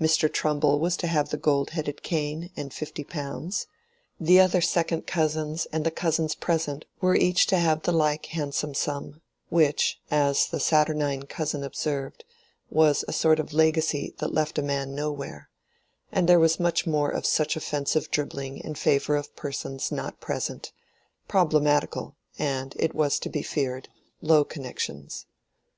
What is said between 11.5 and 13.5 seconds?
observed, was a sort